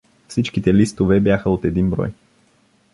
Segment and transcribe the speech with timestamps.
[0.27, 2.09] Всичките листове бяха от един брой.